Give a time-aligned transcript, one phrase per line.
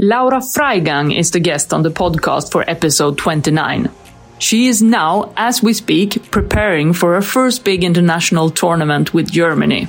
[0.00, 3.90] Laura Freigang is the guest on the podcast for episode 29.
[4.38, 9.88] She is now, as we speak, preparing for her first big international tournament with Germany.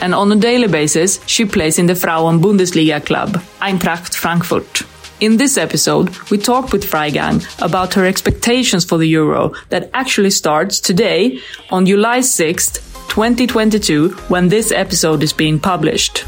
[0.00, 4.82] And on a daily basis, she plays in the Frauen Bundesliga club, Eintracht Frankfurt.
[5.18, 10.30] In this episode, we talked with Freigang about her expectations for the Euro that actually
[10.30, 11.40] starts today
[11.70, 12.74] on July 6th,
[13.08, 16.24] 2022, when this episode is being published.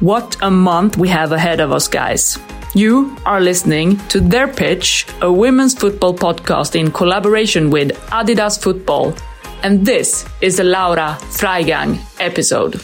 [0.00, 2.38] What a month we have ahead of us, guys.
[2.74, 9.14] You are listening to Their Pitch, a women's football podcast in collaboration with Adidas Football.
[9.62, 12.74] And this is the Laura Freigang episode.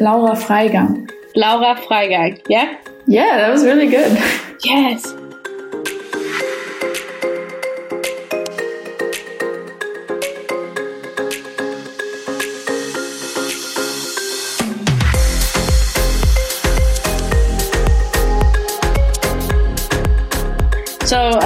[0.00, 1.10] Laura Freigang.
[1.34, 2.78] Laura Freigang, yeah?
[3.06, 4.18] Yeah, that was really good.
[4.64, 5.04] Yes.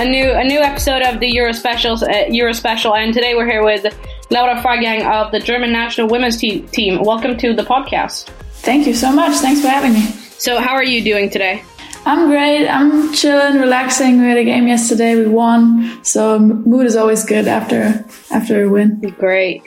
[0.00, 3.46] A new a new episode of the Euro Specials uh, Euro Special, and today we're
[3.46, 3.84] here with
[4.30, 7.02] Laura Freigang of the German national women's te- team.
[7.02, 8.30] Welcome to the podcast.
[8.64, 9.36] Thank you so much.
[9.36, 10.06] Thanks for having me.
[10.38, 11.62] So how are you doing today?
[12.06, 12.66] I'm great.
[12.66, 14.22] I'm chilling, relaxing.
[14.22, 15.16] We had a game yesterday.
[15.16, 19.00] We won, so mood is always good after after a win.
[19.18, 19.62] Great.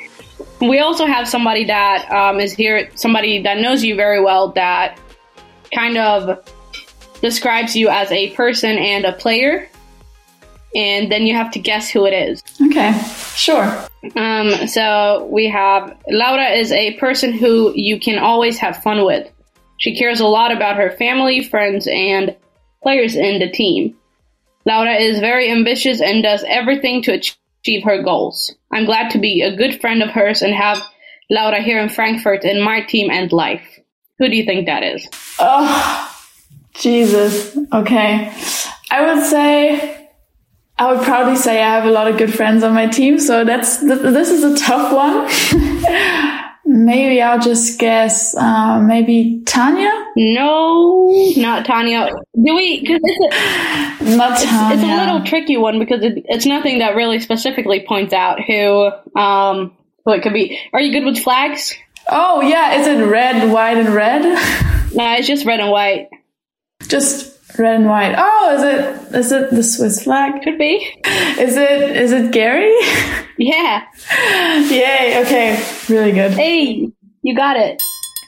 [0.59, 4.99] We also have somebody that um, is here, somebody that knows you very well, that
[5.71, 6.43] kind of
[7.21, 9.69] describes you as a person and a player,
[10.75, 12.43] and then you have to guess who it is.
[12.61, 12.93] Okay,
[13.35, 13.85] sure.
[14.15, 19.29] Um, so we have Laura is a person who you can always have fun with.
[19.77, 22.35] She cares a lot about her family, friends, and
[22.81, 23.95] players in the team.
[24.65, 28.55] Laura is very ambitious and does everything to achieve her goals.
[28.71, 30.81] I'm glad to be a good friend of hers and have
[31.29, 33.79] Laura here in Frankfurt in my team and life.
[34.19, 35.07] Who do you think that is?
[35.39, 36.15] Oh,
[36.75, 37.57] Jesus.
[37.73, 38.33] Okay.
[38.91, 40.02] I would say,
[40.77, 43.19] I would probably say I have a lot of good friends on my team.
[43.19, 45.29] So that's, th- this is a tough one.
[46.65, 49.91] maybe I'll just guess, uh, maybe Tanya?
[50.15, 52.09] No, not Tanya.
[52.35, 52.81] Do we?
[52.81, 54.75] Because it's a, Not Tanya.
[54.75, 58.89] it's a little tricky one because it, it's nothing that really specifically points out who
[59.19, 60.59] um who it could be.
[60.73, 61.73] Are you good with flags?
[62.09, 62.73] Oh, yeah.
[62.81, 64.21] Is it red, white, and red?
[64.95, 66.09] No, it's just red and white.
[66.87, 68.15] just red and white.
[68.17, 70.41] Oh, is it, is it the Swiss flag?
[70.43, 70.75] Could be.
[71.39, 72.73] Is it, is it Gary?
[73.37, 73.81] Yeah.
[74.69, 75.21] Yay.
[75.25, 75.65] Okay.
[75.89, 76.33] Really good.
[76.33, 76.87] Hey,
[77.23, 77.81] you got it.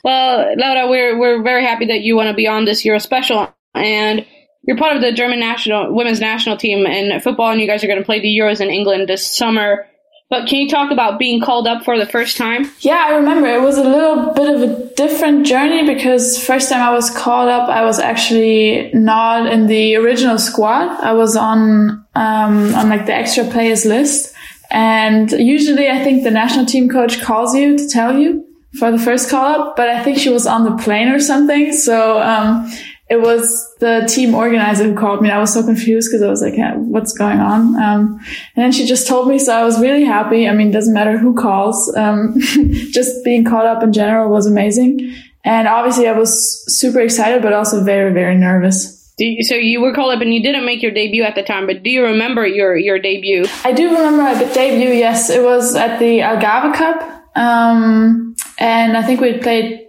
[0.04, 3.54] Well, Laura, we're we're very happy that you want to be on this Euro special,
[3.74, 4.26] and
[4.64, 7.88] you're part of the German national women's national team in football, and you guys are
[7.88, 9.86] going to play the Euros in England this summer.
[10.36, 12.70] But can you talk about being called up for the first time?
[12.82, 16.82] Yeah, I remember it was a little bit of a different journey because first time
[16.82, 20.90] I was called up, I was actually not in the original squad.
[21.02, 24.36] I was on, um, on like the extra players list.
[24.72, 28.46] And usually I think the national team coach calls you to tell you
[28.78, 31.72] for the first call up, but I think she was on the plane or something.
[31.72, 32.70] So, um,
[33.08, 35.30] it was the team organizer who called me.
[35.30, 37.76] I was so confused because I was like, yeah, what's going on?
[37.76, 38.20] Um,
[38.56, 39.38] and then she just told me.
[39.38, 40.48] So I was really happy.
[40.48, 41.94] I mean, it doesn't matter who calls.
[41.96, 45.16] Um, just being called up in general was amazing.
[45.44, 48.96] And obviously I was super excited, but also very, very nervous.
[49.18, 51.44] Do you, so you were called up and you didn't make your debut at the
[51.44, 53.46] time, but do you remember your your debut?
[53.64, 54.90] I do remember my debut.
[54.90, 57.38] Yes, it was at the Algarve Cup.
[57.38, 59.85] Um, and I think we played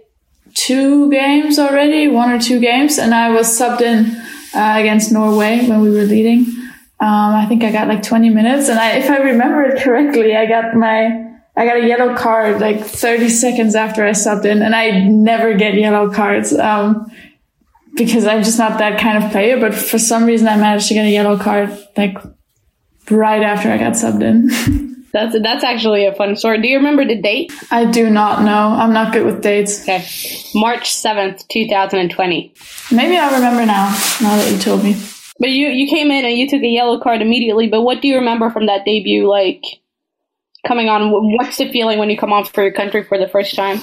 [0.57, 4.07] two games already, one or two games, and I was subbed in
[4.55, 6.47] uh, against Norway when we were leading.
[6.99, 10.35] Um, I think I got like 20 minutes, and I, if I remember it correctly,
[10.35, 11.25] I got my
[11.55, 15.53] I got a yellow card like 30 seconds after I subbed in, and I never
[15.53, 17.11] get yellow cards um,
[17.95, 19.59] because I'm just not that kind of player.
[19.59, 22.17] But for some reason, I managed to get a yellow card like
[23.09, 24.87] right after I got subbed in.
[25.13, 26.61] That's that's actually a fun story.
[26.61, 27.51] Do you remember the date?
[27.71, 28.75] I do not know.
[28.77, 29.81] I'm not good with dates.
[29.81, 30.05] Okay,
[30.53, 32.53] March seventh, two thousand and twenty.
[32.91, 33.89] Maybe I remember now.
[34.21, 34.95] Now that you told me.
[35.39, 37.67] But you you came in and you took a yellow card immediately.
[37.67, 39.29] But what do you remember from that debut?
[39.29, 39.63] Like
[40.67, 43.55] coming on, what's the feeling when you come on for your country for the first
[43.55, 43.79] time?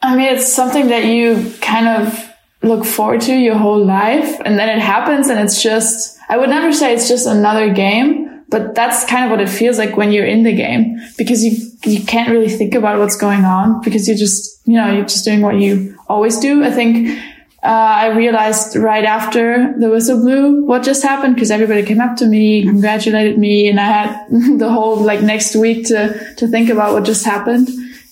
[0.00, 2.28] I mean, it's something that you kind of
[2.62, 4.40] look forward to your whole life.
[4.44, 8.31] And then it happens and it's just, I would never say it's just another game,
[8.52, 11.52] but that's kind of what it feels like when you're in the game because you,
[11.84, 15.24] you can't really think about what's going on because you're just, you know, you're just
[15.24, 16.62] doing what you always do.
[16.62, 17.18] I think,
[17.62, 22.16] uh, I realized right after the whistle blew what just happened because everybody came up
[22.16, 24.26] to me, congratulated me, and I had
[24.58, 27.70] the whole like next week to, to think about what just happened.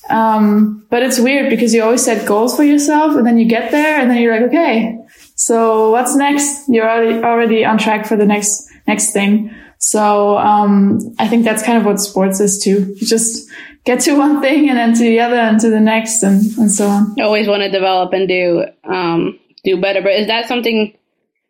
[0.09, 3.71] Um, but it's weird because you always set goals for yourself and then you get
[3.73, 4.99] there and then you're like, okay,
[5.35, 6.69] so what's next?
[6.69, 9.55] You're already, already on track for the next, next thing.
[9.81, 12.95] So, um, I think that's kind of what sports is too.
[12.99, 13.51] You just
[13.85, 16.71] get to one thing and then to the other and to the next and, and
[16.71, 17.15] so on.
[17.17, 20.03] You always want to develop and do, um, do better.
[20.03, 20.97] But is that something,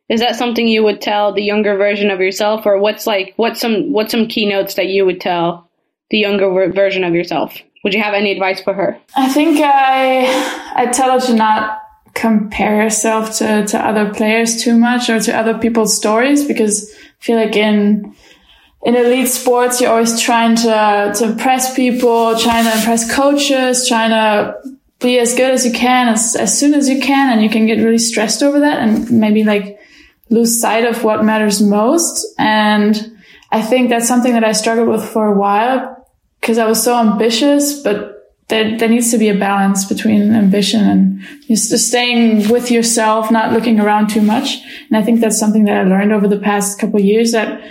[0.09, 3.61] is that something you would tell the younger version of yourself or what's like, what's
[3.61, 5.69] some, what's some keynotes that you would tell
[6.11, 7.57] the younger version of yourself?
[7.83, 8.99] Would you have any advice for her?
[9.17, 11.79] I think I I tell her to not
[12.15, 17.37] compare herself to, to other players too much or to other people's stories because feel
[17.37, 18.15] like in
[18.83, 24.11] in elite sports you're always trying to to impress people, trying to impress coaches, trying
[24.11, 24.57] to
[25.01, 27.67] be as good as you can as, as soon as you can and you can
[27.67, 29.79] get really stressed over that and maybe like
[30.29, 32.27] lose sight of what matters most.
[32.39, 33.19] And
[33.51, 36.07] I think that's something that I struggled with for a while
[36.41, 38.20] because I was so ambitious, but
[38.51, 43.53] there, there needs to be a balance between ambition and just staying with yourself, not
[43.53, 44.59] looking around too much.
[44.89, 47.63] And I think that's something that I learned over the past couple of years that,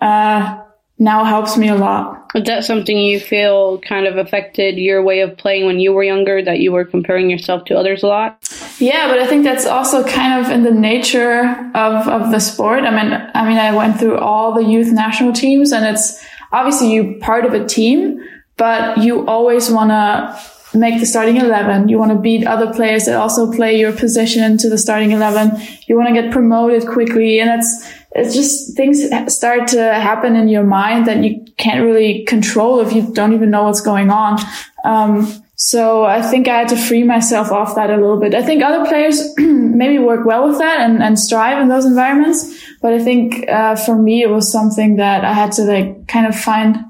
[0.00, 0.62] uh,
[0.98, 2.30] now helps me a lot.
[2.34, 6.02] Is that something you feel kind of affected your way of playing when you were
[6.02, 8.38] younger, that you were comparing yourself to others a lot?
[8.78, 11.42] Yeah, but I think that's also kind of in the nature
[11.74, 12.82] of, of the sport.
[12.82, 16.20] I mean, I mean, I went through all the youth national teams and it's,
[16.52, 18.20] obviously you're part of a team,
[18.58, 20.38] but you always want to
[20.74, 21.88] make the starting 11.
[21.88, 25.60] You want to beat other players that also play your position to the starting 11.
[25.86, 27.40] You want to get promoted quickly.
[27.40, 29.02] And it's, it's just things
[29.32, 33.50] start to happen in your mind that you can't really control if you don't even
[33.50, 34.38] know what's going on.
[34.84, 38.32] Um, so I think I had to free myself off that a little bit.
[38.32, 42.62] I think other players maybe work well with that and, and strive in those environments.
[42.80, 46.26] But I think, uh, for me, it was something that I had to like kind
[46.26, 46.87] of find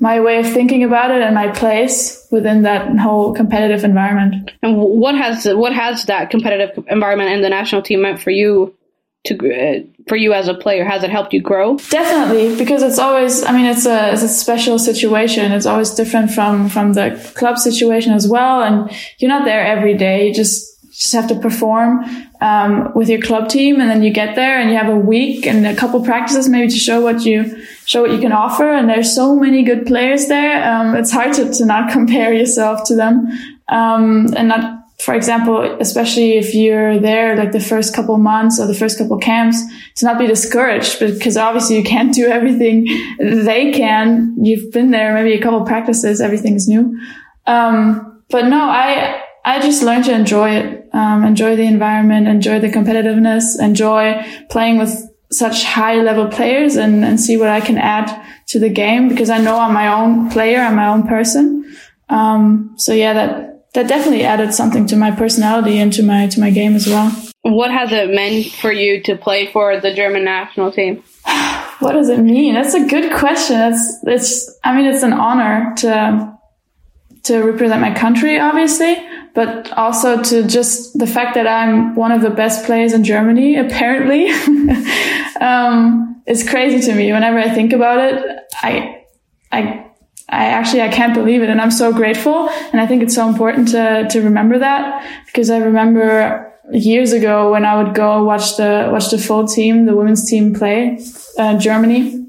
[0.00, 4.50] my way of thinking about it and my place within that whole competitive environment.
[4.62, 8.74] And what has, what has that competitive environment and the national team meant for you
[9.24, 10.84] to uh, for you as a player?
[10.84, 11.76] Has it helped you grow?
[11.90, 15.52] Definitely because it's always i mean it's a it's a special situation.
[15.52, 18.62] It's always different from from the club situation as well.
[18.62, 20.28] And you're not there every day.
[20.28, 22.04] You just just have to perform
[22.40, 25.46] um, with your club team and then you get there and you have a week
[25.46, 28.88] and a couple practices maybe to show what you show what you can offer and
[28.88, 32.96] there's so many good players there um, it's hard to, to not compare yourself to
[32.96, 33.28] them
[33.68, 38.66] um, and not for example, especially if you're there like the first couple months or
[38.66, 39.62] the first couple camps,
[39.94, 42.86] to not be discouraged because obviously you can't do everything
[43.20, 44.34] they can.
[44.44, 46.98] You've been there maybe a couple practices, everything is new.
[47.46, 52.58] Um, but no, I, I just learned to enjoy it, um, enjoy the environment, enjoy
[52.58, 57.78] the competitiveness, enjoy playing with such high level players and, and see what I can
[57.78, 61.76] add to the game because I know I'm my own player, I'm my own person.
[62.08, 66.40] Um, so yeah, that, that definitely added something to my personality and to my to
[66.40, 67.10] my game as well.
[67.42, 71.02] What has it meant for you to play for the German national team?
[71.80, 72.54] what does it mean?
[72.54, 73.56] That's a good question.
[73.72, 76.38] It's it's I mean it's an honor to
[77.24, 78.96] to represent my country obviously,
[79.38, 83.56] but also to just the fact that I'm one of the best players in Germany
[83.66, 84.26] apparently.
[85.40, 88.14] um, it's crazy to me whenever I think about it.
[88.54, 89.04] I
[89.52, 89.60] I
[90.28, 92.48] I actually I can't believe it, and I'm so grateful.
[92.72, 97.52] And I think it's so important to to remember that because I remember years ago
[97.52, 100.98] when I would go watch the watch the full team, the women's team play
[101.38, 102.26] uh, Germany.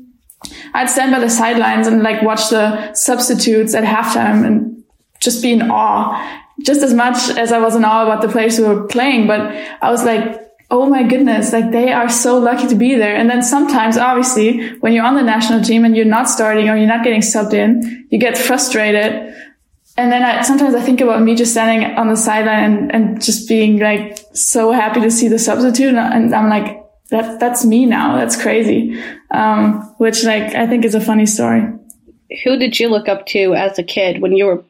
[0.75, 4.83] I'd stand by the sidelines and like watch the substitutes at halftime and
[5.19, 8.57] just be in awe, just as much as I was in awe about the players
[8.57, 9.27] who were playing.
[9.27, 9.41] But
[9.81, 13.15] I was like, oh my goodness, like they are so lucky to be there.
[13.15, 16.77] And then sometimes, obviously, when you're on the national team and you're not starting or
[16.77, 19.35] you're not getting subbed in, you get frustrated.
[19.97, 23.21] And then I, sometimes I think about me just standing on the sideline and, and
[23.21, 25.93] just being like so happy to see the substitute.
[25.95, 28.15] And I'm like, that, that's me now.
[28.15, 29.03] That's crazy.
[29.31, 31.63] Um, which like, I think is a funny story.
[32.43, 34.63] Who did you look up to as a kid when you were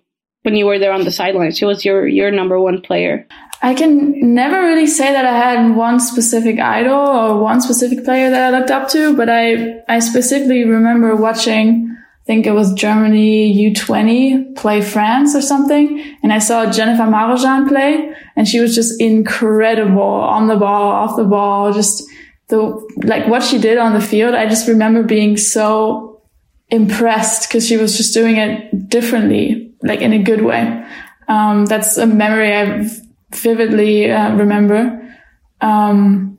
[0.43, 1.59] when you were there on the sidelines?
[1.59, 3.27] Who was your your number one player?
[3.61, 8.29] I can never really say that I had one specific idol or one specific player
[8.29, 12.73] that I looked up to, but I, I specifically remember watching I think it was
[12.73, 15.99] Germany U20 play France or something.
[16.21, 21.17] And I saw Dzsenifer Marozsan play and she was just incredible on the ball, off
[21.17, 22.03] the ball, just
[22.49, 22.59] the,
[22.97, 24.35] like what she did on the field.
[24.35, 26.21] I just remember being so
[26.69, 30.85] impressed because she was just doing it differently, like in a good way.
[31.27, 32.89] Um, that's a memory I
[33.33, 34.95] vividly uh, remember.
[35.61, 36.37] Um,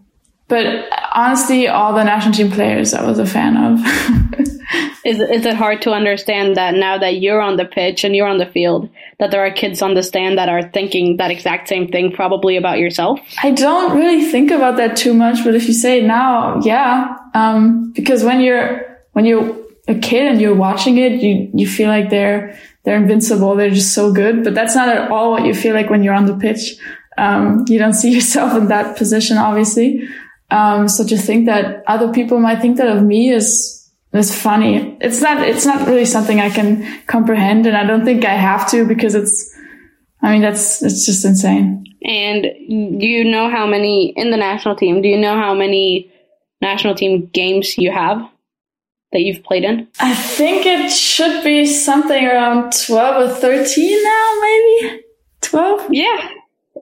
[0.48, 3.80] but honestly, all the national team players I was a fan of.
[5.04, 8.26] is is it hard to understand that now that you're on the pitch and you're
[8.26, 11.68] on the field, that there are kids on the stand that are thinking that exact
[11.68, 13.20] same thing probably about yourself?
[13.42, 17.16] I don't really think about that too much, but if you say it now, yeah,
[17.34, 19.56] um, because when you're when you're
[19.88, 23.54] a kid and you're watching it, you you feel like they're they're invincible.
[23.56, 24.44] They're just so good.
[24.44, 26.76] But that's not at all what you feel like when you're on the pitch.
[27.18, 30.08] Um, you don't see yourself in that position, obviously.
[30.50, 33.76] Um, so to think that other people might think that of me is
[34.12, 34.96] is funny.
[35.00, 35.40] It's not.
[35.46, 39.14] It's not really something I can comprehend, and I don't think I have to because
[39.14, 39.56] it's.
[40.22, 41.84] I mean, that's it's just insane.
[42.02, 45.00] And do you know how many in the national team?
[45.02, 46.12] Do you know how many
[46.60, 48.20] national team games you have?
[49.12, 49.88] That you've played in?
[49.98, 55.02] I think it should be something around 12 or 13 now, maybe?
[55.42, 55.86] 12?
[55.90, 56.28] Yeah.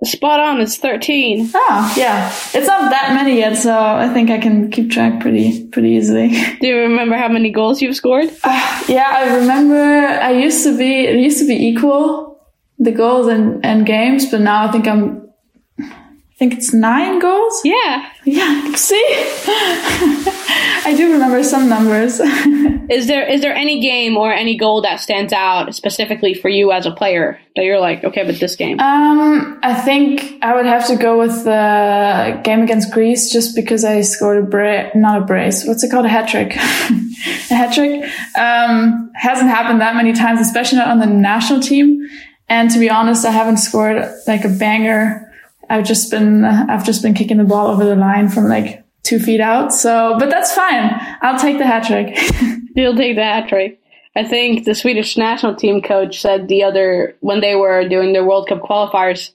[0.05, 1.51] Spot on, it's 13.
[1.53, 2.29] Oh, yeah.
[2.55, 6.29] It's not that many yet, so I think I can keep track pretty pretty easily.
[6.61, 8.29] Do you remember how many goals you've scored?
[8.45, 12.39] Uh, yeah, I remember I used to be it used to be equal
[12.79, 15.28] the goals and, and games, but now I think I'm
[16.39, 17.63] I think it's nine goals.
[17.65, 18.09] Yeah.
[18.25, 18.73] Yeah.
[18.77, 19.05] See?
[20.87, 22.21] I do remember some numbers.
[22.89, 26.71] is there is there any game or any goal that stands out specifically for you
[26.71, 28.79] as a player that you're like, okay, but this game?
[28.79, 33.85] Um, I think I would have to go with the game against Greece just because
[33.85, 35.67] I scored a brace, not a brace.
[35.67, 36.07] What's it called?
[36.07, 36.55] A hat trick.
[36.57, 38.05] a hat trick.
[38.39, 42.09] Um, hasn't happened that many times, especially not on the national team.
[42.49, 45.28] And to be honest, I haven't scored like a banger
[45.71, 49.19] I've just been I've just been kicking the ball over the line from like two
[49.19, 49.73] feet out.
[49.73, 50.99] So, but that's fine.
[51.23, 52.17] I'll take the hat trick.
[52.77, 53.81] You'll take the hat trick.
[54.17, 58.25] I think the Swedish national team coach said the other when they were doing their
[58.25, 59.33] World Cup qualifiers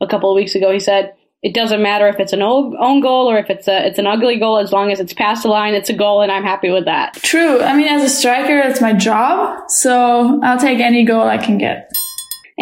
[0.00, 0.72] a couple of weeks ago.
[0.72, 3.98] He said it doesn't matter if it's an own goal or if it's a it's
[3.98, 6.44] an ugly goal as long as it's past the line it's a goal and i'm
[6.44, 10.78] happy with that true i mean as a striker it's my job so i'll take
[10.78, 11.92] any goal i can get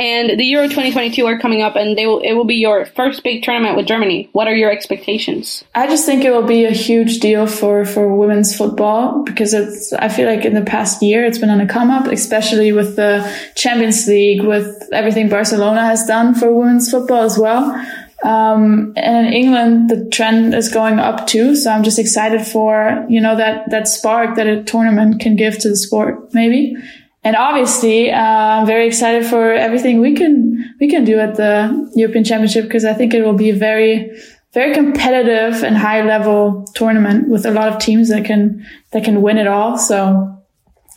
[0.00, 3.22] and the Euro 2022 are coming up, and they will, it will be your first
[3.22, 4.30] big tournament with Germany.
[4.32, 5.62] What are your expectations?
[5.74, 9.92] I just think it will be a huge deal for, for women's football because it's,
[9.92, 12.96] I feel like in the past year it's been on a come up, especially with
[12.96, 17.70] the Champions League, with everything Barcelona has done for women's football as well.
[18.24, 21.54] Um, and in England, the trend is going up too.
[21.54, 25.58] So I'm just excited for, you know, that, that spark that a tournament can give
[25.58, 26.74] to the sport, maybe
[27.22, 31.90] and obviously, uh, I'm very excited for everything we can we can do at the
[31.94, 34.10] European Championship because I think it will be a very
[34.52, 39.22] very competitive and high level tournament with a lot of teams that can that can
[39.22, 39.76] win it all.
[39.78, 40.36] So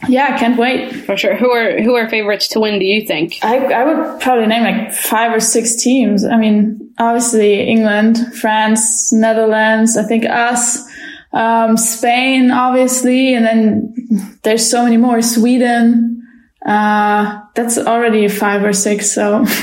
[0.07, 0.93] yeah, I can't wait.
[0.93, 1.35] For sure.
[1.35, 2.79] Who are who are favorites to win?
[2.79, 3.39] Do you think?
[3.41, 6.25] I I would probably name like five or six teams.
[6.25, 9.97] I mean, obviously England, France, Netherlands.
[9.97, 10.89] I think us.
[11.33, 15.21] Um, Spain, obviously, and then there's so many more.
[15.21, 16.21] Sweden,
[16.65, 19.11] uh, that's already five or six.
[19.13, 19.45] So.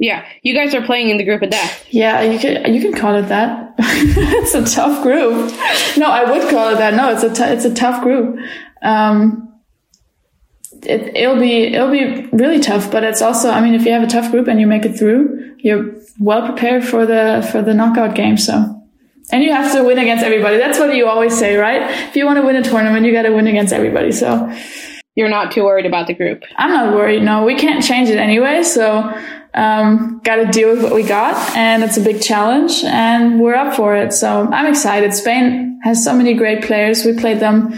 [0.00, 1.84] Yeah, you guys are playing in the group of death.
[1.90, 3.74] Yeah, you can you can call it that.
[3.78, 5.52] it's a tough group.
[5.96, 6.94] No, I would call it that.
[6.94, 8.38] No, it's a t- it's a tough group.
[8.80, 9.60] Um,
[10.84, 14.04] it, it'll be it'll be really tough, but it's also I mean if you have
[14.04, 17.74] a tough group and you make it through, you're well prepared for the for the
[17.74, 18.36] knockout game.
[18.36, 18.77] So,
[19.30, 20.56] and you have to win against everybody.
[20.56, 21.82] That's what you always say, right?
[22.08, 24.12] If you want to win a tournament, you got to win against everybody.
[24.12, 24.52] So,
[25.16, 26.44] you're not too worried about the group.
[26.56, 27.24] I'm not worried.
[27.24, 28.62] No, we can't change it anyway.
[28.62, 29.12] So,
[29.54, 33.56] um, got to deal with what we got and it's a big challenge and we're
[33.56, 34.12] up for it.
[34.12, 35.12] So I'm excited.
[35.14, 37.04] Spain has so many great players.
[37.04, 37.74] We played them,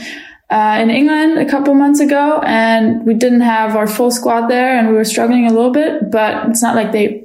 [0.51, 4.77] uh, in England a couple months ago and we didn't have our full squad there
[4.79, 7.25] and we were struggling a little bit, but it's not like they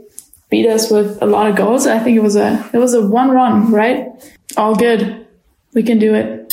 [0.50, 1.88] beat us with a lot of goals.
[1.88, 4.08] I think it was a, it was a one run, right?
[4.58, 5.28] All good.
[5.74, 6.46] We can do it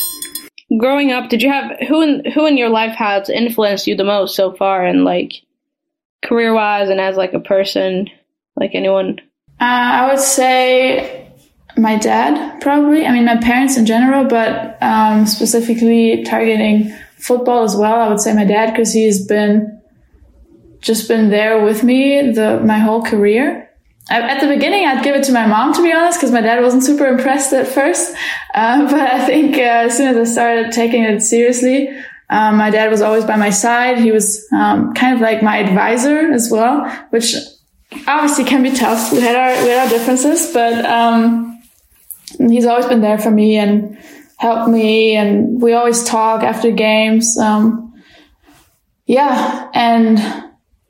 [0.77, 4.03] growing up, did you have who in who in your life has influenced you the
[4.03, 5.41] most so far, and like
[6.23, 8.09] career wise, and as like a person,
[8.55, 9.19] like anyone?
[9.59, 11.31] Uh, I would say
[11.77, 13.05] my dad, probably.
[13.05, 17.99] I mean, my parents in general, but um, specifically targeting football as well.
[17.99, 19.81] I would say my dad because he's been
[20.81, 23.69] just been there with me the my whole career
[24.09, 26.61] at the beginning, I'd give it to my mom, to be honest, because my dad
[26.61, 28.15] wasn't super impressed at first.
[28.55, 31.89] Uh, but I think uh, as soon as I started taking it seriously,
[32.29, 33.97] Um, my dad was always by my side.
[33.99, 37.35] He was um, kind of like my advisor as well, which
[38.07, 39.11] obviously can be tough.
[39.11, 41.61] We had our we had our differences, but um,
[42.39, 43.97] he's always been there for me and
[44.37, 45.15] helped me.
[45.15, 47.37] And we always talk after games.
[47.37, 47.93] Um,
[49.05, 50.17] yeah, and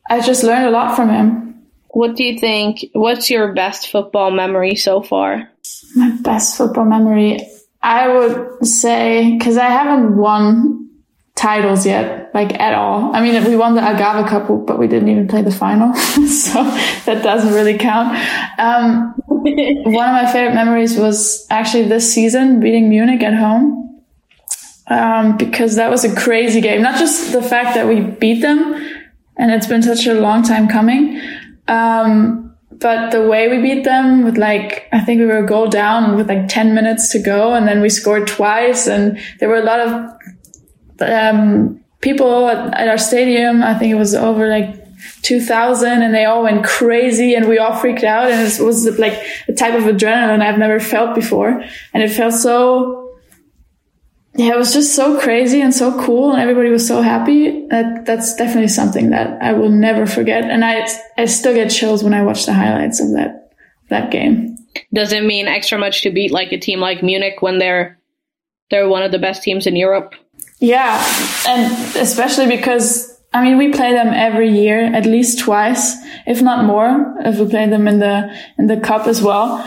[0.10, 1.43] I just learned a lot from him.
[1.94, 2.86] What do you think?
[2.94, 5.50] What's your best football memory so far?
[5.96, 7.40] My best football memory,
[7.84, 10.90] I would say, because I haven't won
[11.36, 13.16] titles yet, like at all.
[13.16, 16.64] I mean, we won the Algarve Cup, but we didn't even play the final, so
[17.06, 18.18] that doesn't really count.
[18.58, 23.82] Um, one of my favorite memories was actually this season beating Munich at home.
[24.88, 26.82] Um, because that was a crazy game.
[26.82, 28.74] Not just the fact that we beat them,
[29.38, 31.22] and it's been such a long time coming.
[31.68, 35.68] Um, but the way we beat them with like, I think we were a goal
[35.68, 39.60] down with like 10 minutes to go and then we scored twice and there were
[39.60, 40.12] a lot of,
[41.02, 43.64] um, people at, at our stadium.
[43.64, 44.76] I think it was over like
[45.22, 49.24] 2000 and they all went crazy and we all freaked out and it was like
[49.48, 51.64] a type of adrenaline I've never felt before.
[51.94, 53.03] And it felt so
[54.36, 57.68] yeah, it was just so crazy and so cool, and everybody was so happy.
[57.68, 60.88] That that's definitely something that I will never forget, and I
[61.18, 63.54] I still get chills when I watch the highlights of that
[63.90, 64.58] that game.
[64.92, 68.00] Does it mean extra much to beat like a team like Munich when they're
[68.72, 70.16] they're one of the best teams in Europe?
[70.58, 71.00] Yeah,
[71.48, 76.66] and especially because I mean we play them every year at least twice, if not
[76.66, 79.64] more, if we play them in the in the cup as well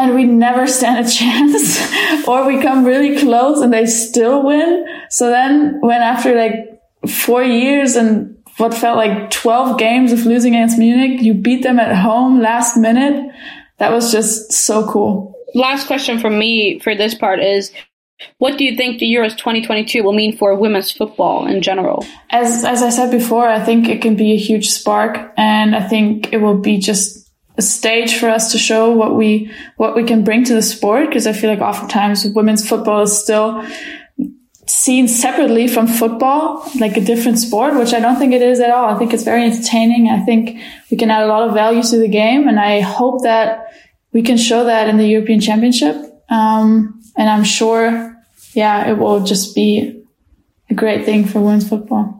[0.00, 4.86] and we never stand a chance or we come really close and they still win.
[5.10, 10.54] So then when after like four years and what felt like 12 games of losing
[10.54, 13.32] against Munich, you beat them at home last minute.
[13.78, 15.34] That was just so cool.
[15.54, 17.72] Last question from me for this part is
[18.38, 22.04] what do you think the Euros 2022 will mean for women's football in general?
[22.28, 25.86] As as I said before, I think it can be a huge spark and I
[25.86, 27.19] think it will be just
[27.60, 31.08] a stage for us to show what we what we can bring to the sport
[31.08, 33.62] because I feel like oftentimes women's football is still
[34.66, 38.70] seen separately from football, like a different sport, which I don't think it is at
[38.70, 38.88] all.
[38.94, 40.08] I think it's very entertaining.
[40.08, 40.58] I think
[40.90, 43.66] we can add a lot of value to the game, and I hope that
[44.14, 45.96] we can show that in the European Championship.
[46.30, 48.16] Um, and I'm sure,
[48.54, 50.02] yeah, it will just be
[50.70, 52.19] a great thing for women's football.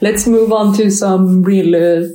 [0.00, 2.08] Let's move on to some real uh,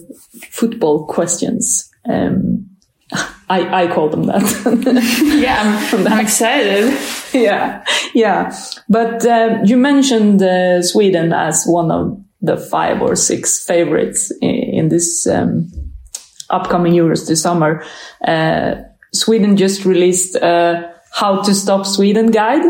[0.50, 1.92] football questions.
[2.08, 2.70] Um,
[3.50, 4.42] I, I call them that.
[5.38, 6.98] yeah, I'm, I'm, excited.
[7.34, 8.56] Yeah, yeah.
[8.88, 14.50] But um, you mentioned uh, Sweden as one of the five or six favorites in,
[14.50, 15.70] in this um,
[16.50, 17.84] upcoming Euros this summer.
[18.26, 18.76] Uh,
[19.14, 22.64] Sweden just released a How to Stop Sweden guide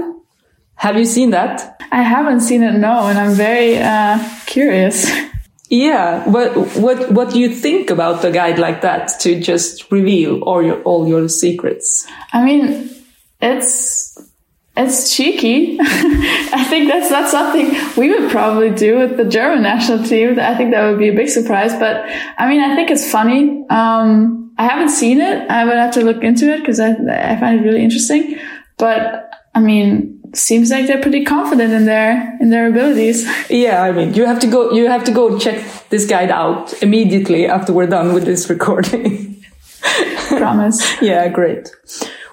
[0.84, 1.82] have you seen that?
[1.91, 4.17] I haven't seen it, no, and I'm very uh,
[4.54, 5.10] curious.
[5.70, 10.42] Yeah, what what what do you think about a guide like that to just reveal
[10.44, 12.06] all your all your secrets?
[12.32, 12.89] I mean,
[13.42, 14.16] it's
[14.78, 15.80] it's cheeky.
[15.82, 20.39] I think that's not something we would probably do with the German national team.
[20.39, 21.74] I think that would be a big surprise.
[21.74, 22.06] But
[22.38, 23.66] I mean, I think it's funny.
[23.70, 25.50] Um, I haven't seen it.
[25.50, 28.38] I would have to look into it because I I find it really interesting.
[28.78, 33.26] But I mean, seems like they're pretty confident in their in their abilities.
[33.50, 36.74] Yeah, I mean, you have to go you have to go check this guide out
[36.82, 39.43] immediately after we're done with this recording.
[40.28, 41.02] Promise.
[41.02, 41.69] yeah, great.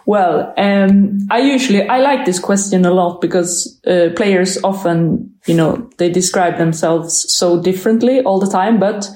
[0.06, 5.54] Well, um, I usually I like this question a lot because uh, players often, you
[5.54, 8.80] know, they describe themselves so differently all the time.
[8.80, 9.06] But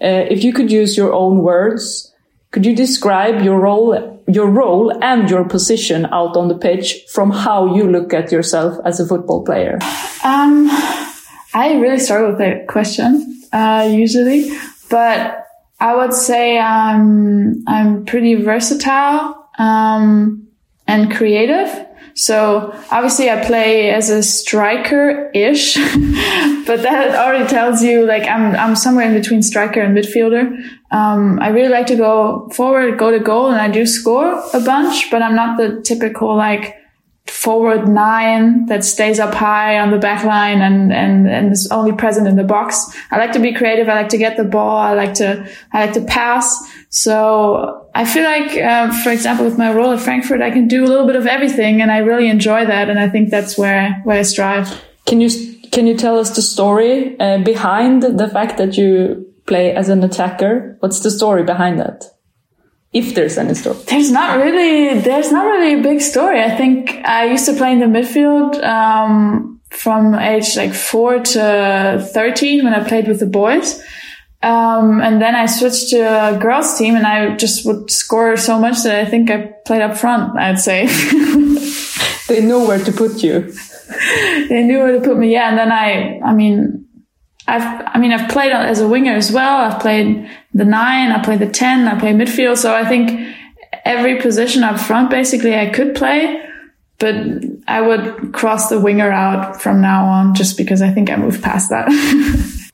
[0.00, 2.12] uh, if you could use your own words
[2.52, 7.30] could you describe your role, your role and your position out on the pitch from
[7.30, 9.78] how you look at yourself as a football player?
[10.24, 10.68] Um,
[11.54, 14.50] I really struggle with that question, uh, usually,
[14.88, 15.46] but
[15.80, 20.48] I would say I'm, I'm pretty versatile, um,
[20.86, 21.86] and creative.
[22.14, 25.74] So obviously I play as a striker-ish,
[26.66, 30.62] but that already tells you like I'm, I'm somewhere in between striker and midfielder.
[30.90, 34.60] Um, I really like to go forward, go to goal and I do score a
[34.60, 36.81] bunch, but I'm not the typical like
[37.26, 41.92] forward nine that stays up high on the back line and, and, and is only
[41.92, 42.96] present in the box.
[43.10, 43.88] I like to be creative.
[43.88, 44.76] I like to get the ball.
[44.76, 46.58] I like to, I like to pass.
[46.88, 50.84] So I feel like, uh, for example, with my role at Frankfurt, I can do
[50.84, 52.90] a little bit of everything and I really enjoy that.
[52.90, 54.82] And I think that's where, where I strive.
[55.06, 55.30] Can you,
[55.70, 60.02] can you tell us the story uh, behind the fact that you play as an
[60.02, 60.76] attacker?
[60.80, 62.04] What's the story behind that?
[62.92, 63.78] If there's any story.
[63.86, 66.42] There's not really, there's not really a big story.
[66.42, 72.08] I think I used to play in the midfield, um, from age like four to
[72.12, 73.82] 13 when I played with the boys.
[74.42, 78.58] Um, and then I switched to a girls team and I just would score so
[78.58, 80.86] much that I think I played up front, I'd say.
[82.28, 83.52] they know where to put you.
[84.48, 85.32] they knew where to put me.
[85.32, 85.48] Yeah.
[85.48, 86.86] And then I, I mean,
[87.46, 89.58] I've, I mean, I've played as a winger as well.
[89.58, 92.58] I've played the nine, I play the 10, I play midfield.
[92.58, 93.36] So I think
[93.84, 96.42] every position up front, basically I could play,
[96.98, 97.14] but
[97.66, 101.42] I would cross the winger out from now on just because I think I moved
[101.42, 101.88] past that.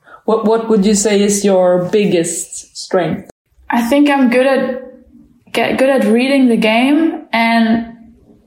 [0.25, 3.31] what, what would you say is your biggest strength?
[3.71, 7.95] I think I'm good at, get good at reading the game and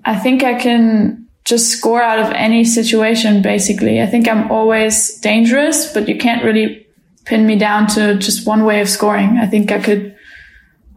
[0.04, 4.02] I think I can just score out of any situation, basically.
[4.02, 6.81] I think I'm always dangerous, but you can't really
[7.26, 9.38] pin me down to just one way of scoring.
[9.38, 10.16] I think I could,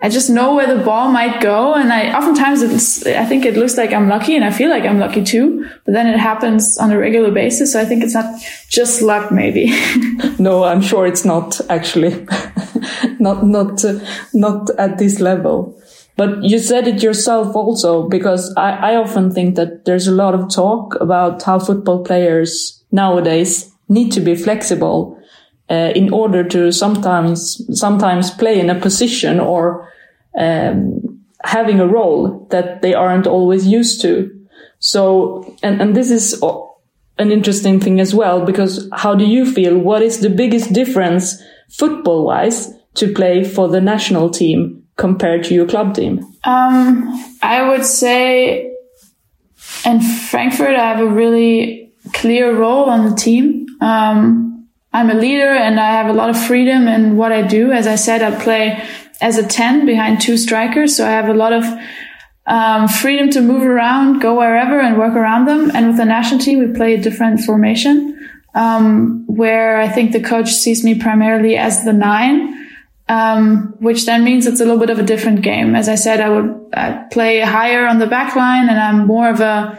[0.00, 1.74] I just know where the ball might go.
[1.74, 4.84] And I oftentimes it's, I think it looks like I'm lucky and I feel like
[4.84, 7.72] I'm lucky too, but then it happens on a regular basis.
[7.72, 9.66] So I think it's not just luck, maybe.
[10.38, 12.26] no, I'm sure it's not actually
[13.18, 13.98] not, not, uh,
[14.32, 15.78] not at this level.
[16.16, 20.34] But you said it yourself also, because I, I often think that there's a lot
[20.34, 25.18] of talk about how football players nowadays need to be flexible
[25.70, 29.90] uh, in order to sometimes sometimes play in a position or
[30.38, 34.30] um, having a role that they aren't always used to.
[34.78, 36.42] So, and and this is
[37.18, 39.78] an interesting thing as well because how do you feel?
[39.78, 45.54] What is the biggest difference football wise to play for the national team compared to
[45.54, 46.18] your club team?
[46.44, 48.70] Um, I would say
[49.84, 53.66] in Frankfurt, I have a really clear role on the team.
[53.80, 54.53] Um,
[54.94, 57.72] I'm a leader and I have a lot of freedom in what I do.
[57.72, 58.82] As I said, I play
[59.20, 60.96] as a 10 behind two strikers.
[60.96, 61.64] So I have a lot of
[62.46, 65.70] um, freedom to move around, go wherever and work around them.
[65.74, 70.22] And with the national team, we play a different formation, um, where I think the
[70.22, 72.54] coach sees me primarily as the nine
[73.08, 75.74] um, which then means it's a little bit of a different game.
[75.74, 79.28] As I said, I would I'd play higher on the back line and I'm more
[79.28, 79.78] of a,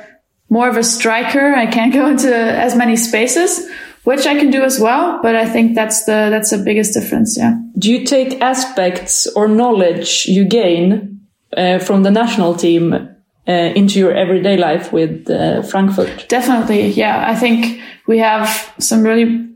[0.49, 1.53] more of a striker.
[1.53, 3.67] I can't go into as many spaces,
[4.05, 5.19] which I can do as well.
[5.21, 7.37] But I think that's the, that's the biggest difference.
[7.37, 7.59] Yeah.
[7.77, 11.19] Do you take aspects or knowledge you gain
[11.57, 16.29] uh, from the national team uh, into your everyday life with uh, Frankfurt?
[16.29, 16.87] Definitely.
[16.89, 17.29] Yeah.
[17.29, 19.49] I think we have some really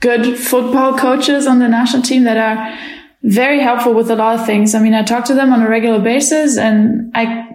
[0.00, 2.78] good football coaches on the national team that are
[3.22, 4.74] very helpful with a lot of things.
[4.74, 7.47] I mean, I talk to them on a regular basis and I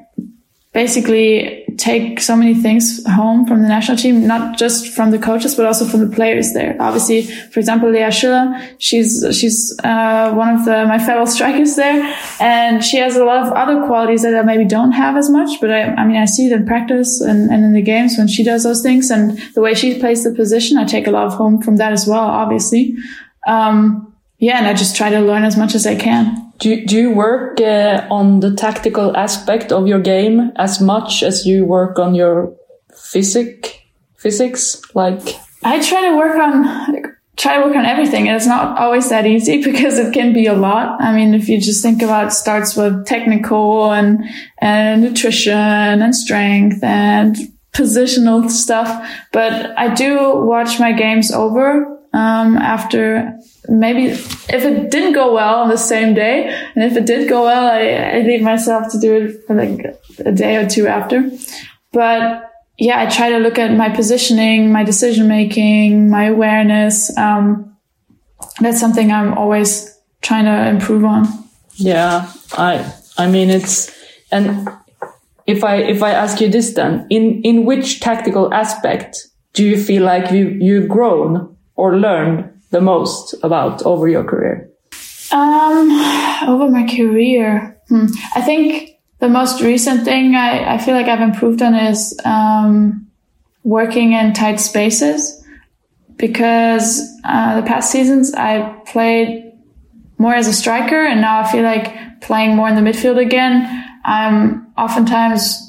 [0.74, 5.54] basically take so many things home from the national team, not just from the coaches,
[5.56, 6.76] but also from the players there.
[6.80, 12.16] Obviously, for example, Lea Schüller, she's, she's, uh, one of the, my fellow strikers there.
[12.40, 15.62] And she has a lot of other qualities that I maybe don't have as much,
[15.62, 18.28] but I, I mean, I see it in practice and, and in the games when
[18.28, 21.28] she does those things and the way she plays the position, I take a lot
[21.28, 22.96] of home from that as well, obviously.
[23.46, 26.53] Um, yeah, and I just try to learn as much as I can.
[26.64, 31.46] Do, do you work uh, on the tactical aspect of your game as much as
[31.46, 32.56] you work on your
[32.96, 33.82] physic
[34.16, 34.82] physics?
[34.96, 35.22] Like
[35.66, 38.30] I try to work on like, try to work on everything.
[38.30, 41.02] And it's not always that easy because it can be a lot.
[41.02, 44.24] I mean, if you just think about starts with technical and,
[44.60, 47.36] and nutrition and strength and
[47.74, 49.06] positional stuff.
[49.34, 55.62] But I do watch my games over um, after maybe if it didn't go well
[55.62, 59.00] on the same day, and if it did go well, I, I leave myself to
[59.00, 61.30] do it for like a day or two after.
[61.92, 67.16] But yeah, I try to look at my positioning, my decision making, my awareness.
[67.18, 67.76] Um,
[68.60, 71.28] that's something I'm always trying to improve on.
[71.76, 73.92] Yeah, I I mean it's
[74.32, 74.70] and
[75.48, 79.18] if I if I ask you this then, in in which tactical aspect
[79.54, 84.70] do you feel like you you've grown or learned the most about over your career?
[85.32, 85.92] Um,
[86.48, 88.06] over my career, hmm.
[88.36, 93.08] I think the most recent thing I, I feel like I've improved on is um,
[93.64, 95.42] working in tight spaces
[96.18, 99.54] because uh, the past seasons I played
[100.18, 103.86] more as a striker and now I feel like playing more in the midfield again.
[104.06, 105.60] I'm oftentimes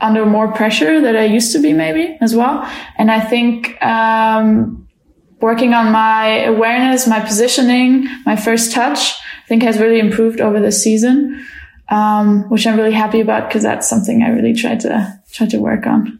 [0.00, 2.70] under more pressure that I used to be maybe as well.
[2.98, 4.85] And I think, um,
[5.40, 9.12] working on my awareness, my positioning, my first touch,
[9.44, 11.46] I think has really improved over the season
[11.88, 15.58] um, which I'm really happy about because that's something I really try to try to
[15.58, 16.18] work on.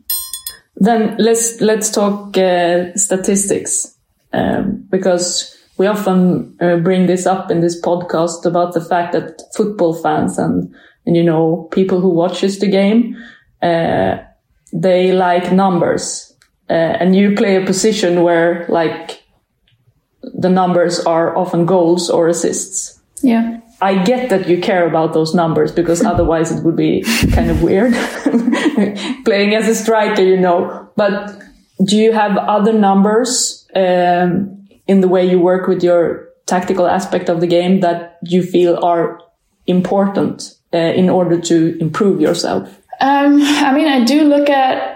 [0.76, 3.96] Then let's let's talk uh, statistics
[4.32, 9.42] um, because we often uh, bring this up in this podcast about the fact that
[9.54, 10.72] football fans and
[11.06, 13.16] and you know people who watches the game
[13.62, 14.18] uh,
[14.72, 16.35] they like numbers
[16.68, 19.22] uh, and you play a position where like
[20.22, 23.00] the numbers are often goals or assists.
[23.22, 23.60] Yeah.
[23.80, 27.02] I get that you care about those numbers because otherwise it would be
[27.32, 27.92] kind of weird
[29.24, 30.90] playing as a striker, you know.
[30.96, 31.38] But
[31.84, 37.28] do you have other numbers um, in the way you work with your tactical aspect
[37.28, 39.20] of the game that you feel are
[39.66, 42.68] important uh, in order to improve yourself?
[43.00, 44.95] Um, I mean, I do look at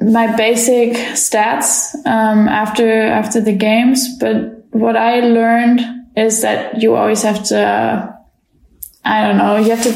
[0.00, 5.80] my basic stats um, after after the games, but what I learned
[6.16, 8.18] is that you always have to,
[9.04, 9.94] I don't know, you have to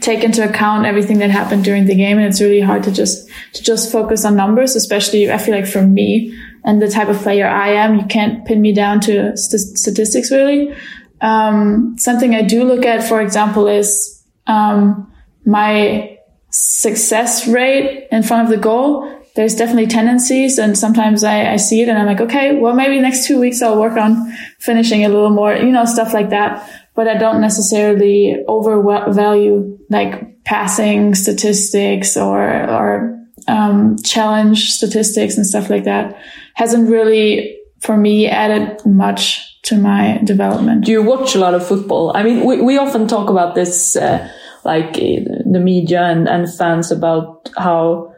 [0.00, 2.18] take into account everything that happened during the game.
[2.18, 5.66] And it's really hard to just, to just focus on numbers, especially I feel like
[5.66, 9.36] for me and the type of player I am, you can't pin me down to
[9.36, 10.74] st- statistics really.
[11.22, 15.10] Um, something I do look at, for example, is, um,
[15.46, 16.18] my
[16.50, 21.82] success rate in front of the goal there's definitely tendencies and sometimes I, I, see
[21.82, 25.08] it and I'm like, okay, well, maybe next two weeks I'll work on finishing a
[25.08, 26.70] little more, you know, stuff like that.
[26.94, 35.68] But I don't necessarily overvalue like passing statistics or, or, um, challenge statistics and stuff
[35.68, 36.16] like that.
[36.54, 40.84] Hasn't really, for me, added much to my development.
[40.84, 42.16] Do you watch a lot of football?
[42.16, 44.30] I mean, we, we often talk about this, uh,
[44.64, 48.13] like the media and, and fans about how,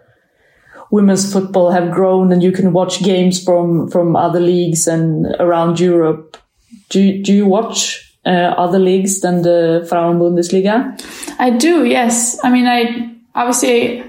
[0.96, 5.78] women's football have grown and you can watch games from, from other leagues and around
[5.78, 6.36] Europe.
[6.88, 10.74] Do do you watch uh, other leagues than the Frauen Bundesliga?
[11.38, 12.38] I do, yes.
[12.42, 14.02] I mean, I obviously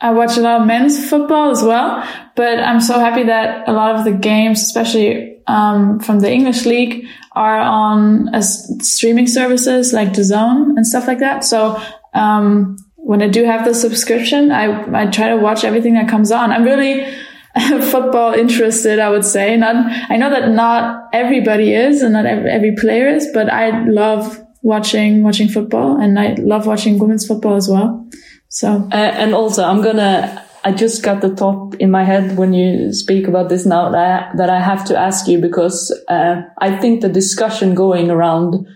[0.00, 2.02] I watch a lot of men's football as well,
[2.34, 6.66] but I'm so happy that a lot of the games, especially um, from the English
[6.66, 8.48] league, are on as
[8.82, 11.44] streaming services like DAZN and stuff like that.
[11.44, 11.80] So
[12.12, 16.32] um, when I do have the subscription, I, I try to watch everything that comes
[16.32, 16.50] on.
[16.50, 17.04] I'm really
[17.90, 19.54] football interested, I would say.
[19.58, 19.76] Not,
[20.10, 25.22] I know that not everybody is and not every, player is, but I love watching,
[25.22, 28.08] watching football and I love watching women's football as well.
[28.48, 32.54] So, uh, and also I'm gonna, I just got the thought in my head when
[32.54, 36.40] you speak about this now that I, that I have to ask you because, uh,
[36.58, 38.66] I think the discussion going around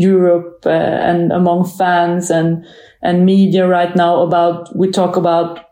[0.00, 2.64] Europe, uh, and among fans and,
[3.02, 5.66] and media right now about, we talk about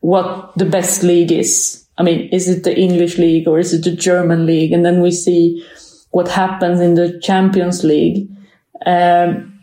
[0.00, 1.86] what the best league is.
[1.96, 4.72] I mean, is it the English league or is it the German league?
[4.72, 5.64] And then we see
[6.10, 8.28] what happens in the Champions League.
[8.86, 9.60] Um,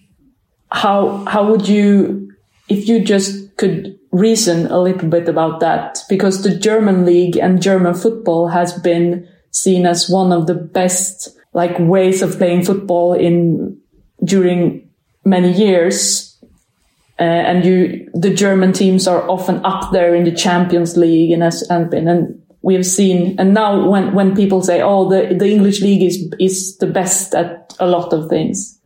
[0.71, 2.31] how, how would you,
[2.69, 5.99] if you just could reason a little bit about that?
[6.09, 11.37] Because the German league and German football has been seen as one of the best
[11.53, 13.77] like ways of playing football in
[14.23, 14.89] during
[15.25, 16.37] many years
[17.19, 21.43] uh, and you, the German teams are often up there in the Champions League and
[21.43, 25.49] has and, and we have seen, and now when, when people say, oh, the, the
[25.49, 28.79] English league is, is the best at a lot of things.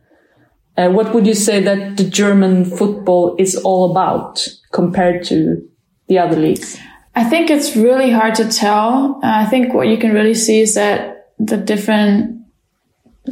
[0.76, 5.66] Uh, what would you say that the German football is all about compared to
[6.08, 6.78] the other leagues?
[7.14, 9.20] I think it's really hard to tell.
[9.22, 12.42] Uh, I think what you can really see is that the different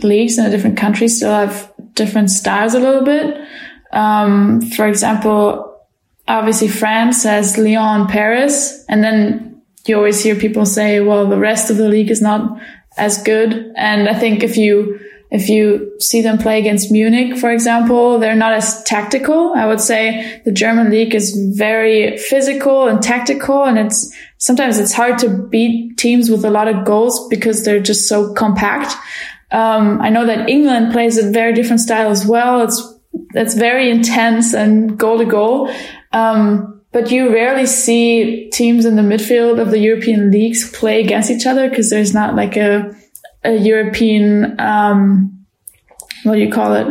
[0.02, 3.36] leagues in the different countries still have different styles a little bit.
[3.92, 5.74] Um, for example,
[6.26, 11.70] obviously France has Lyon, Paris, and then you always hear people say, well, the rest
[11.70, 12.58] of the league is not
[12.96, 13.72] as good.
[13.76, 14.98] And I think if you,
[15.30, 19.52] if you see them play against Munich, for example, they're not as tactical.
[19.54, 23.64] I would say the German league is very physical and tactical.
[23.64, 27.80] And it's sometimes it's hard to beat teams with a lot of goals because they're
[27.80, 28.94] just so compact.
[29.54, 32.62] Um, I know that England plays a very different style as well.
[32.62, 32.82] It's
[33.32, 35.70] that's very intense and goal to goal.
[36.12, 41.30] Um, but you rarely see teams in the midfield of the European leagues play against
[41.30, 42.94] each other because there's not like a,
[43.44, 45.46] a European, um,
[46.24, 46.86] what do you call it?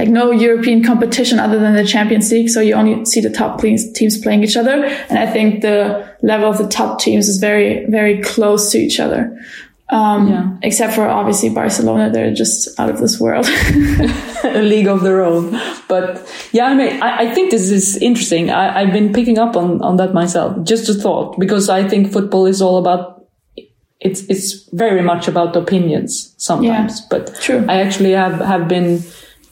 [0.00, 2.48] like no European competition other than the Champions League.
[2.48, 4.84] So you only see the top teams playing each other.
[4.84, 8.98] And I think the level of the top teams is very, very close to each
[8.98, 9.36] other.
[9.90, 10.56] Um, yeah.
[10.62, 13.48] except for obviously Barcelona, they're just out of this world.
[14.44, 15.58] a league of their own.
[15.88, 18.50] But yeah, I mean, I, I think this is interesting.
[18.50, 20.64] I, have been picking up on, on that myself.
[20.64, 23.26] Just a thought, because I think football is all about,
[23.98, 27.66] it's, it's very much about opinions sometimes, yeah, but true.
[27.68, 28.98] I actually have, have been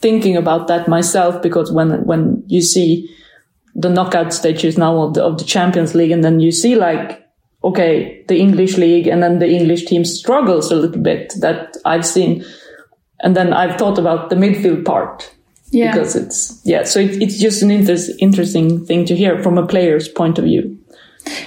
[0.01, 3.13] thinking about that myself because when, when you see
[3.75, 7.18] the knockout stages now of the, of the Champions League and then you see like,
[7.63, 12.05] okay, the English league and then the English team struggles a little bit that I've
[12.05, 12.43] seen.
[13.21, 15.33] And then I've thought about the midfield part.
[15.71, 15.91] Yeah.
[15.91, 19.67] Because it's, yeah, so it, it's just an inter- interesting thing to hear from a
[19.67, 20.77] player's point of view.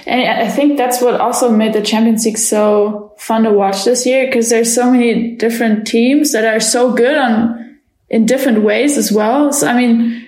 [0.05, 4.05] And I think that's what also made the Champions League so fun to watch this
[4.05, 8.97] year because there's so many different teams that are so good on in different ways
[8.97, 9.51] as well.
[9.51, 10.22] So, I mean,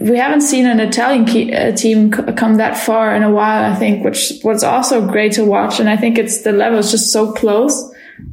[0.00, 3.74] we haven't seen an Italian key, uh, team come that far in a while, I
[3.74, 5.80] think, which was also great to watch.
[5.80, 7.92] And I think it's the level is just so close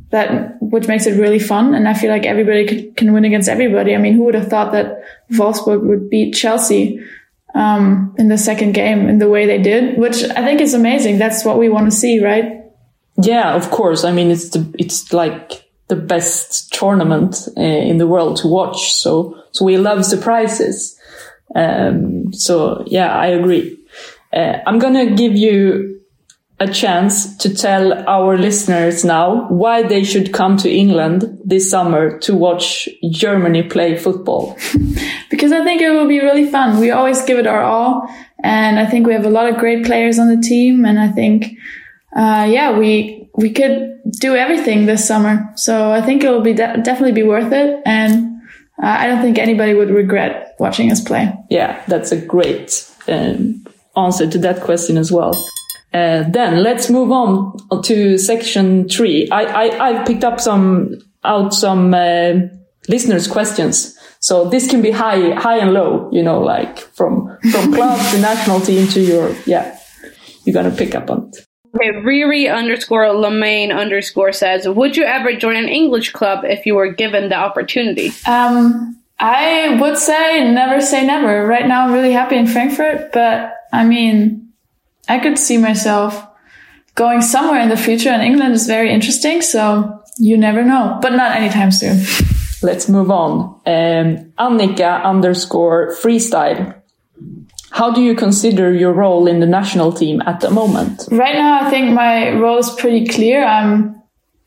[0.09, 1.73] that, which makes it really fun.
[1.73, 3.95] And I feel like everybody can win against everybody.
[3.95, 7.03] I mean, who would have thought that Wolfsburg would beat Chelsea,
[7.55, 11.17] um, in the second game in the way they did, which I think is amazing.
[11.17, 12.63] That's what we want to see, right?
[13.17, 14.03] Yeah, of course.
[14.03, 18.93] I mean, it's the, it's like the best tournament uh, in the world to watch.
[18.93, 20.94] So, so we love surprises.
[21.53, 23.77] Um, so yeah, I agree.
[24.33, 25.95] Uh, I'm gonna give you
[26.59, 32.17] a chance to tell our listeners now why they should come to England this summer
[32.19, 34.57] to watch Germany play football.
[35.29, 36.79] because I think it will be really fun.
[36.79, 38.07] We always give it our all.
[38.41, 40.85] And I think we have a lot of great players on the team.
[40.85, 41.57] And I think,
[42.15, 45.51] uh, yeah, we, we could do everything this summer.
[45.55, 47.81] So I think it will be de- definitely be worth it.
[47.85, 48.34] And
[48.81, 51.33] uh, I don't think anybody would regret watching us play.
[51.49, 55.33] Yeah, that's a great um, answer to that question as well.
[55.93, 59.29] Uh, then let's move on to section three.
[59.31, 62.33] I, I, I picked up some out some uh,
[62.87, 63.97] listeners' questions.
[64.19, 68.19] So this can be high, high and low, you know, like from, from club to
[68.19, 69.77] national team to your, yeah,
[70.43, 71.44] you're going to pick up on it.
[71.75, 76.75] Okay, Riri underscore Lemaine underscore says, would you ever join an English club if you
[76.75, 78.11] were given the opportunity?
[78.25, 81.45] Um, I would say never say never.
[81.45, 84.53] Right now I'm really happy in Frankfurt, but I mean,
[85.09, 86.25] I could see myself
[86.95, 89.41] going somewhere in the future and England is very interesting.
[89.41, 91.99] So you never know, but not anytime soon.
[92.61, 93.59] Let's move on.
[93.65, 96.73] Um, Annika underscore freestyle
[97.75, 101.09] how do you consider your role in the national team at the moment?
[101.11, 103.45] Right now, I think my role is pretty clear.
[103.45, 104.01] Um,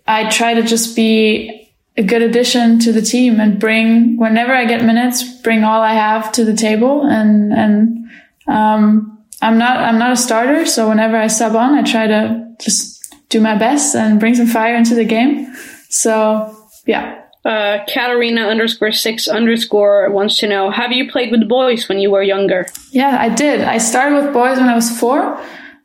[0.06, 4.64] I try to just be a good addition to the team and bring, whenever I
[4.64, 7.02] get minutes, bring all I have to the table.
[7.02, 8.08] And, and,
[8.46, 10.64] um, I'm not, I'm not a starter.
[10.64, 14.46] So whenever I sub on, I try to just do my best and bring some
[14.46, 15.54] fire into the game.
[15.90, 21.88] So yeah, uh, Katarina underscore six underscore wants to know, have you played with boys
[21.88, 22.66] when you were younger?
[22.90, 23.60] Yeah, I did.
[23.62, 25.40] I started with boys when I was four.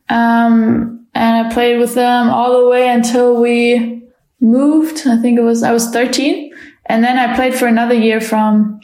[0.08, 4.02] Um, and I played with them all the way until we
[4.40, 5.06] moved.
[5.06, 6.52] I think it was, I was 13.
[6.86, 8.80] And then I played for another year from,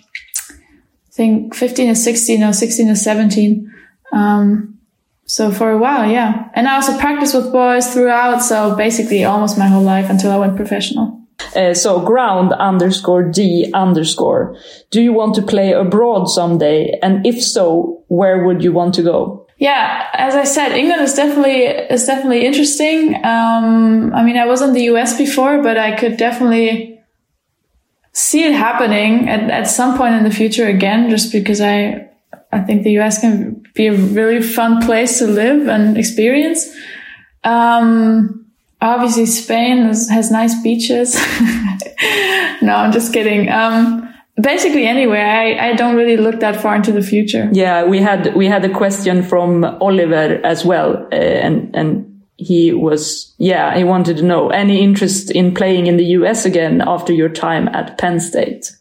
[0.51, 3.75] I think 15 to 16 or 16 to 17.
[4.13, 4.79] Um,
[5.27, 6.49] so for a while, yeah.
[6.55, 8.39] And I also practiced with boys throughout.
[8.39, 11.20] So basically almost my whole life until I went professional.
[11.57, 14.57] Uh, so ground underscore D underscore.
[14.91, 16.99] Do you want to play abroad someday?
[17.03, 19.47] And if so, where would you want to go?
[19.59, 23.15] Yeah, as I said, England is definitely is definitely interesting.
[23.17, 26.99] Um, I mean, I was in the US before, but I could definitely
[28.13, 32.09] see it happening at, at some point in the future again, just because I
[32.53, 36.67] I think the US can be a really fun place to live and experience.
[37.45, 38.47] Um,
[38.81, 41.15] obviously Spain has, has nice beaches.
[42.63, 43.51] no, I'm just kidding.
[43.51, 45.27] Um, basically anywhere.
[45.27, 47.49] I, I don't really look that far into the future.
[47.53, 51.09] Yeah, we had, we had a question from Oliver as well.
[51.13, 55.97] Uh, and, and he was, yeah, he wanted to know any interest in playing in
[55.97, 58.73] the US again after your time at Penn State?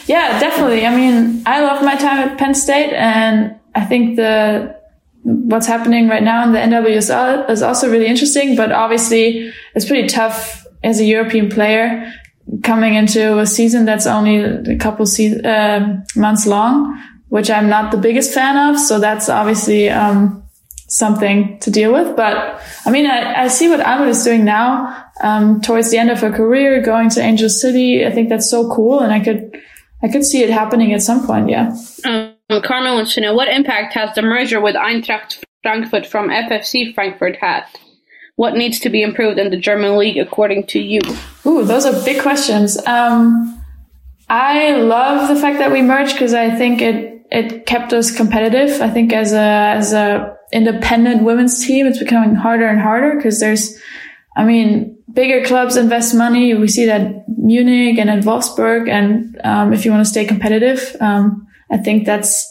[0.06, 0.86] yeah, definitely.
[0.86, 4.76] I mean, I love my time at Penn State and I think the,
[5.24, 10.06] what's happening right now in the NWSL is also really interesting, but obviously it's pretty
[10.06, 12.12] tough as a European player
[12.62, 17.90] coming into a season that's only a couple se- uh, months long, which I'm not
[17.90, 18.78] the biggest fan of.
[18.78, 20.42] So that's obviously, um,
[20.88, 22.16] something to deal with.
[22.16, 26.10] But I mean, I, I see what Almuth is doing now, um, towards the end
[26.10, 28.06] of her career, going to Angel City.
[28.06, 29.00] I think that's so cool.
[29.00, 29.58] And I could,
[30.02, 31.48] I could see it happening at some point.
[31.48, 31.76] Yeah.
[32.04, 36.94] Um, Carmen wants to know what impact has the merger with Eintracht Frankfurt from FFC
[36.94, 37.64] Frankfurt had?
[38.36, 41.00] What needs to be improved in the German league according to you?
[41.46, 42.76] Ooh, those are big questions.
[42.86, 43.64] Um,
[44.28, 48.80] I love the fact that we merged because I think it it kept us competitive.
[48.80, 53.40] I think as a as a independent women's team, it's becoming harder and harder because
[53.40, 53.78] there's,
[54.36, 56.54] I mean, bigger clubs invest money.
[56.54, 60.96] We see that Munich and at Wolfsburg, and um, if you want to stay competitive,
[61.00, 62.50] um, I think that's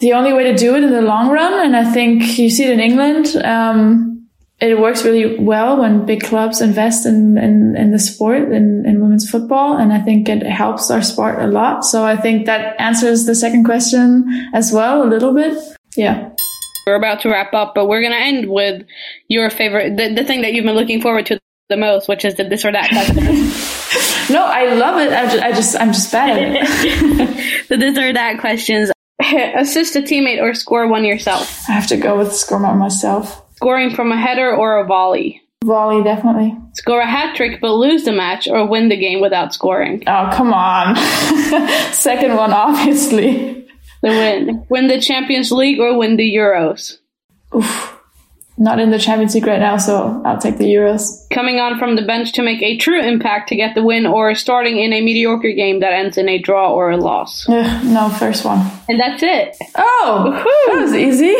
[0.00, 1.64] the only way to do it in the long run.
[1.64, 3.36] And I think you see it in England.
[3.44, 4.28] Um,
[4.58, 9.00] it works really well when big clubs invest in, in, in the sport in, in
[9.00, 9.76] women's football.
[9.76, 11.84] And I think it helps our sport a lot.
[11.84, 14.24] So I think that answers the second question
[14.54, 15.58] as well, a little bit.
[15.94, 16.30] Yeah.
[16.86, 18.86] We're about to wrap up, but we're going to end with
[19.28, 22.36] your favorite, the, the thing that you've been looking forward to the most, which is
[22.36, 23.50] the this or that question.
[24.30, 25.12] no, I love it.
[25.12, 27.66] I just, I just, I'm just bad at it.
[27.68, 28.90] so this or that questions.
[29.20, 31.68] Assist a teammate or score one yourself.
[31.68, 33.42] I have to go with score one myself.
[33.56, 35.42] Scoring from a header or a volley?
[35.64, 36.54] Volley, definitely.
[36.74, 40.02] Score a hat trick but lose the match or win the game without scoring?
[40.06, 40.96] Oh, come on.
[41.92, 43.66] Second one, obviously.
[44.02, 44.66] The win.
[44.68, 46.98] Win the Champions League or win the Euros?
[47.54, 47.95] Oof.
[48.58, 51.28] Not in the Champions League right now, so I'll take the Euros.
[51.30, 54.34] Coming on from the bench to make a true impact to get the win or
[54.34, 57.46] starting in a mediocre game that ends in a draw or a loss?
[57.48, 58.66] No, first one.
[58.88, 59.56] And that's it.
[59.74, 60.74] Oh, Woo-hoo.
[60.74, 61.34] that was easy.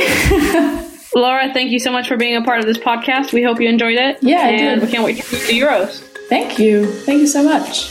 [1.19, 3.33] Laura, thank you so much for being a part of this podcast.
[3.33, 4.19] We hope you enjoyed it.
[4.23, 4.87] Yeah, I and did.
[4.87, 6.03] we can't wait to see the Euros.
[6.29, 6.85] Thank you.
[6.87, 7.91] Thank you so much.